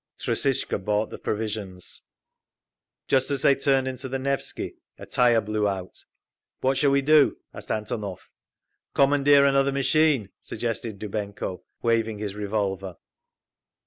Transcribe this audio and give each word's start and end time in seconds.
Trusishka 0.17 0.79
bought 0.79 1.11
the 1.11 1.19
provisions…. 1.19 2.01
Just 3.07 3.29
as 3.29 3.43
they 3.43 3.53
turned 3.53 3.87
into 3.87 4.09
the 4.09 4.17
Nevsky 4.17 4.77
a 4.97 5.05
tire 5.05 5.41
blew 5.41 5.67
out. 5.67 6.05
"What 6.61 6.77
shall 6.77 6.89
we 6.89 7.03
do?" 7.03 7.37
asked 7.53 7.69
Antonov. 7.69 8.27
"Commandeer 8.95 9.45
another 9.45 9.71
machine!" 9.71 10.31
suggested 10.41 10.97
Dybenko, 10.97 11.61
waving 11.83 12.17
his 12.17 12.33
revolver. 12.33 12.95